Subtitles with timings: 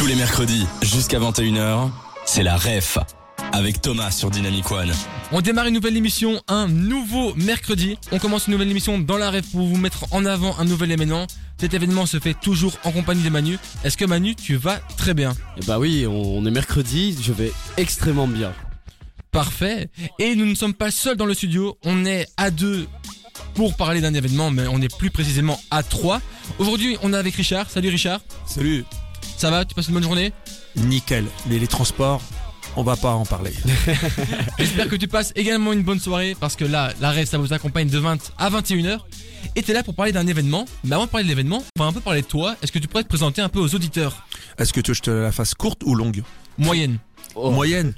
[0.00, 1.90] Tous les mercredis, jusqu'à 21h,
[2.24, 2.96] c'est la REF.
[3.52, 4.90] Avec Thomas sur Dynamic One.
[5.30, 7.98] On démarre une nouvelle émission, un nouveau mercredi.
[8.10, 10.90] On commence une nouvelle émission dans la rêve pour vous mettre en avant un nouvel
[10.90, 11.26] événement.
[11.58, 13.58] Cet événement se fait toujours en compagnie de Manu.
[13.84, 15.34] Est-ce que Manu, tu vas très bien?
[15.58, 18.54] Eh bah oui, on est mercredi, je vais extrêmement bien.
[19.32, 19.90] Parfait.
[20.18, 22.88] Et nous ne sommes pas seuls dans le studio, on est à deux
[23.54, 26.22] pour parler d'un événement, mais on est plus précisément à trois.
[26.58, 27.68] Aujourd'hui, on est avec Richard.
[27.68, 28.22] Salut Richard.
[28.46, 28.86] Salut.
[29.40, 30.34] Ça va Tu passes une bonne journée
[30.76, 31.24] Nickel.
[31.46, 32.20] Mais les transports,
[32.76, 33.54] on va pas en parler.
[34.58, 37.54] J'espère que tu passes également une bonne soirée parce que là, la rêve, ça vous
[37.54, 38.98] accompagne de 20 à 21h.
[39.56, 40.66] Et t'es là pour parler d'un événement.
[40.84, 42.54] Mais avant de parler de l'événement, on va un peu parler de toi.
[42.60, 44.26] Est-ce que tu pourrais te présenter un peu aux auditeurs?
[44.58, 46.22] Est-ce que tu veux que je te la fasse courte ou longue?
[46.58, 46.98] Moyenne.
[47.34, 47.50] Oh.
[47.50, 47.94] Moyenne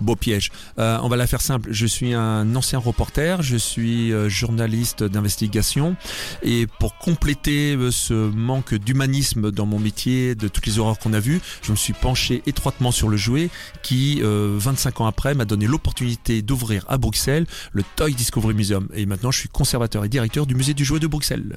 [0.00, 0.50] Beau piège.
[0.78, 1.68] Euh, on va la faire simple.
[1.72, 5.96] Je suis un ancien reporter, je suis euh, journaliste d'investigation
[6.42, 11.12] et pour compléter euh, ce manque d'humanisme dans mon métier, de toutes les horreurs qu'on
[11.12, 13.50] a vues, je me suis penché étroitement sur le jouet
[13.82, 18.88] qui, 25 ans après, m'a donné l'opportunité d'ouvrir à Bruxelles le Toy Discovery Museum.
[18.94, 21.56] Et maintenant, je suis conservateur et directeur du musée du jouet de Bruxelles.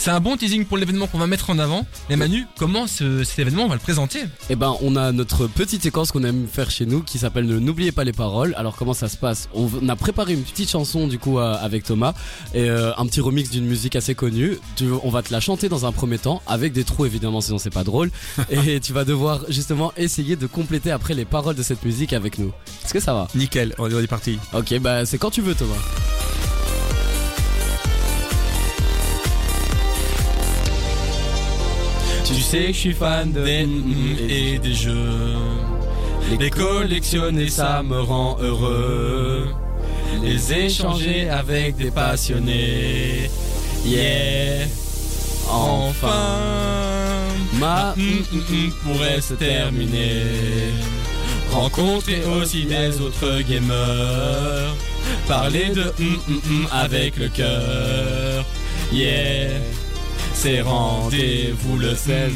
[0.00, 1.84] C'est un bon teasing pour l'événement qu'on va mettre en avant.
[2.08, 4.20] Mais Manu, comment ce- cet événement on va le présenter?
[4.48, 7.58] Eh ben, on a notre petite séquence qu'on aime faire chez nous qui s'appelle Ne
[7.58, 8.54] n'oubliez pas les paroles.
[8.56, 9.48] Alors, comment ça se passe?
[9.54, 12.14] On, a préparé une petite chanson du coup euh, avec Thomas
[12.54, 14.58] et euh, un petit remix d'une musique assez connue.
[14.76, 17.58] Tu- on va te la chanter dans un premier temps avec des trous évidemment, sinon
[17.58, 18.10] c'est pas drôle.
[18.50, 22.38] et tu vas devoir justement essayer de compléter après les paroles de cette musique avec
[22.38, 22.52] nous.
[22.84, 23.26] Est-ce que ça va?
[23.34, 24.38] Nickel, on est parti.
[24.54, 25.74] Ok, bah c'est quand tu veux Thomas.
[32.28, 35.34] Tu sais que je suis fan des mm, et des jeux.
[36.38, 39.48] Les collectionner, ça me rend heureux.
[40.22, 43.30] Les échanger avec des passionnés.
[43.86, 44.66] Yeah.
[45.50, 46.10] Enfin,
[47.58, 50.24] Ma mm, mm, mm, pourrait se terminer.
[51.50, 54.76] Rencontrer aussi des autres gamers.
[55.26, 58.44] Parler de mm, mm, mm avec le cœur.
[58.92, 59.48] Yeah.
[60.40, 62.30] C'est rendez-vous le 16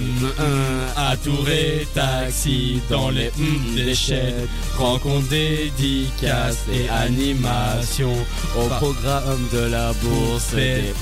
[0.97, 4.35] à Touré, taxi dans les mm, déchets,
[4.77, 8.13] rencontre dédicaces et animation.
[8.59, 10.83] Au programme de la bourse fait.
[10.83, 10.95] des-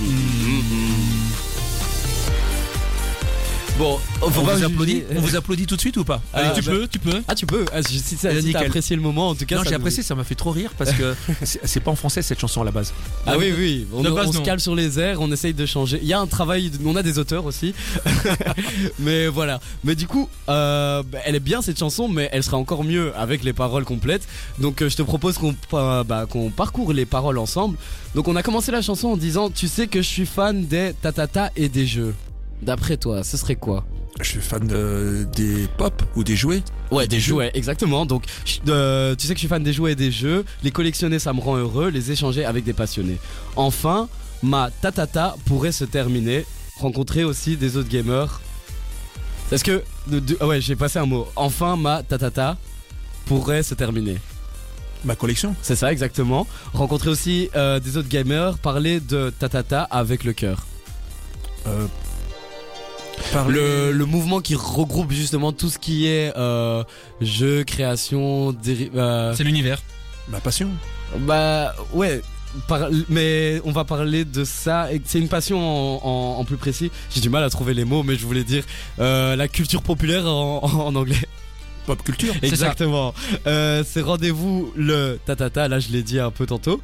[3.81, 6.73] Bon, On vous, applaudit, on vous applaudit tout de suite ou pas Allez, tu bah-
[6.73, 7.23] peux, tu peux.
[7.27, 8.67] Ah tu peux, ah, si, si, si Euh, t'as nickel.
[8.67, 9.57] apprécié le moment en tout cas.
[9.57, 12.39] Non, j'ai apprécié, ça m'a fait trop rire parce que c'est pas en français cette
[12.39, 12.93] chanson à la base.
[13.25, 15.99] Ah oui oui, on, on se cale sur les airs, on essaye de changer.
[16.03, 17.73] Il y a un travail, on a des auteurs aussi.
[18.99, 19.61] mais voilà.
[19.83, 23.17] Mais du coup, euh, bah, elle est bien cette chanson, mais elle sera encore mieux
[23.17, 24.29] avec les paroles complètes.
[24.59, 27.79] Donc euh, je te propose qu'on euh, bah, qu'on parcourt les paroles ensemble.
[28.15, 30.93] Donc on a commencé la chanson en disant Tu sais que je suis fan des
[31.01, 32.15] tatata et des jeux.
[32.63, 33.85] D'après toi, ce serait quoi
[34.21, 36.63] Je suis fan de- des pop ou des jouets.
[36.91, 37.33] Ouais, Des des jeux.
[37.35, 38.05] jouets, exactement.
[38.05, 40.45] Donc, je- euh, tu sais que je suis fan des jouets et des jeux.
[40.63, 41.89] Les collectionner, ça me rend heureux.
[41.89, 43.19] Les échanger avec des passionnés.
[43.57, 44.09] Enfin,
[44.43, 46.45] ma tatata pourrait se terminer.
[46.79, 48.41] Rencontrer aussi des autres gamers.
[49.53, 49.83] Est-ce que.
[50.07, 51.27] de- de- ah ouais, j'ai passé un mot.
[51.37, 52.57] Enfin, ma tatata
[53.27, 54.19] pourrait se terminer.
[55.05, 55.55] Ma collection.
[55.63, 56.47] C'est ça, exactement.
[56.75, 58.59] Rencontrer aussi euh, des autres gamers.
[58.59, 60.67] Parler de tatata avec le cœur.
[61.67, 61.87] Euh,
[63.49, 66.83] Le, le mouvement qui regroupe justement tout ce qui est euh,
[67.21, 69.81] jeu, création, euh, C'est l'univers.
[70.29, 70.69] Ma passion.
[71.21, 72.23] Bah ouais.
[72.69, 74.89] par- mais on va parler de ça.
[75.05, 76.91] C'est une passion en, en- en plus précis.
[77.15, 78.65] J'ai du mal à trouver les mots, mais je voulais dire
[78.99, 81.17] euh, la culture populaire en, en anglais.
[81.87, 82.35] Pop culture.
[82.43, 83.15] Exactement.
[83.47, 85.69] Euh, c'est rendez-vous le tatata.
[85.69, 86.81] Là, je l'ai dit un peu tantôt.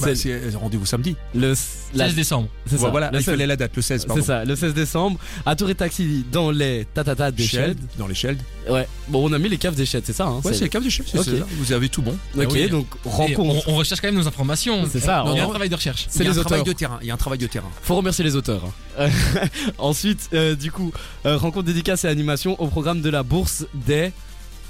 [0.00, 1.14] Bah, euh, rendez-vous samedi.
[1.36, 1.54] le
[1.94, 2.48] la- 16 décembre.
[2.66, 2.88] c'est ça.
[2.88, 4.20] Voilà, le il 16 fallait la date, le 16, pardon.
[4.20, 8.08] C'est ça, le 16 décembre, à Tour et Taxi dans les tatata des Sheld, dans
[8.08, 8.40] les Sheld.
[8.68, 10.68] Ouais, bon, on a mis les caves des Sheld, c'est ça, hein Ouais, c'est les
[10.68, 11.46] caves des Sheld, c'est ça.
[11.58, 12.16] Vous avez tout bon.
[12.36, 12.68] Ok, Ah oui.
[12.70, 13.68] donc rencontre.
[13.68, 14.84] on, on recherche quand même nos informations.
[14.90, 16.06] C'est ça, Il y a un travail de recherche.
[16.08, 16.74] C'est il y a les un travail auteurs.
[16.74, 16.98] de terrain.
[17.02, 17.70] Il y a un travail de terrain.
[17.82, 18.62] Faut remercier les auteurs.
[19.78, 20.92] Ensuite, euh, du coup,
[21.26, 24.12] euh, rencontre dédicace et animation au programme de la bourse des.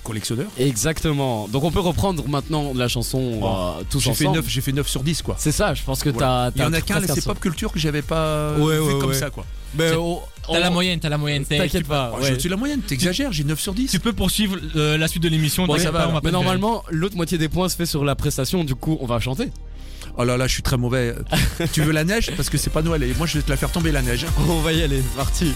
[0.05, 0.47] Collectionneur.
[0.59, 1.49] Exactement.
[1.49, 4.37] Donc on peut reprendre maintenant la chanson euh, tous J'ai fait ensemble.
[4.41, 5.35] 9, j'ai fait 9 sur 10 quoi.
[5.39, 6.53] C'est ça, je pense que Voilà.
[6.55, 6.56] t'as.
[6.56, 8.99] Il y en t'as a qu'un, c'est pop culture que j'avais pas Ouais, vu ouais,
[9.01, 9.15] comme ouais.
[9.15, 9.45] ça quoi.
[9.77, 11.45] Mais C'est- on- T'as la moyenne, t'as la moyenne.
[11.47, 12.11] t'es- T'inquiète tu- pas.
[12.12, 12.27] Oh, ouais.
[12.27, 13.91] J'ai au-dessus de la moyenne, t'exagères, j'ai 9 sur 10.
[13.91, 15.65] Tu peux poursuivre euh, la suite de l'émission.
[15.67, 16.05] Bon, t'inquiète ça pas, va.
[16.05, 18.62] on va Mais pas te normalement, l'autre moitié des points se fait sur la prestation.
[18.62, 19.49] Du coup, on va chanter.
[20.19, 21.15] Oh là là, je suis très mauvais.
[21.73, 22.31] tu veux la neige?
[22.37, 24.27] Parce que c'est pas Noël et moi je vais te la faire tomber la neige.
[24.49, 24.99] On va y aller.
[25.03, 25.53] C'est parti.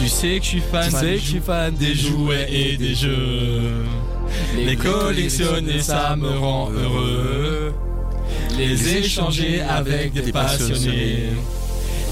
[0.00, 2.76] Tu sais que je suis fan Tu sais que je suis fan des jouets et
[2.78, 3.84] des jeux.
[4.56, 7.74] Les collectionner, ça me rend heureux.
[8.56, 11.32] Les échanger avec des passionnés.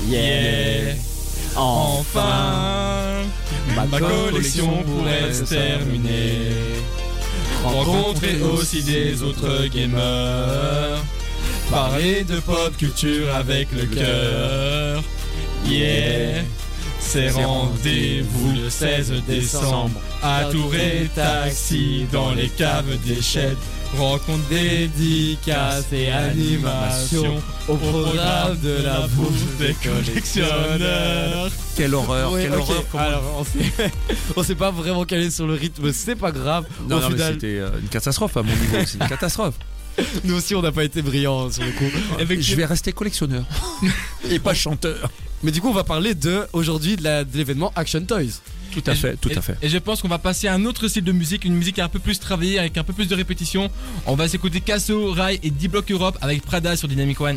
[0.07, 0.97] Yeah.
[1.57, 3.23] Enfin,
[3.75, 6.53] Ma collection pourrait se terminer.
[7.65, 11.03] Rencontrer aussi des autres gamers.
[11.71, 15.03] Parler de pop culture avec le cœur.
[15.67, 16.43] Yeah.
[17.01, 23.57] C'est rendez-vous le 16 décembre à Touré Taxi dans les caves des sheds.
[23.97, 31.51] Rencontre dédicaces et animations au programme de la bouffe des collectionneurs.
[31.75, 32.85] Quelle horreur, quelle horreur.
[32.93, 33.47] comment- Alors,
[34.37, 36.67] on s'est, pas vraiment calé sur le rythme, c'est pas grave.
[36.87, 39.55] Non, Au non, mais final, c'était euh, une catastrophe à mon niveau, c'est une catastrophe.
[40.25, 41.91] nous aussi, on n'a pas été brillants sur le coup.
[42.41, 43.45] Je vais rester collectionneur
[44.31, 45.11] et pas chanteur.
[45.43, 48.41] Mais du coup, on va parler de aujourd'hui de, l'événement Action Toys.
[48.73, 49.57] Tout à Et- fait, tout et- à fait.
[49.63, 51.89] Et je pense qu'on va passer à un autre style de musique, une musique un
[51.89, 53.71] peu plus travaillée avec un peu plus de répétition.
[54.07, 57.37] On va s'écouter Casso, Rai et D-Block Europe avec Prada sur Dynamic One.